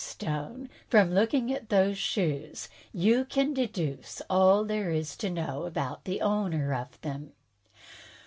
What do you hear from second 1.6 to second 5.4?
those shoes, you can deduce all there is to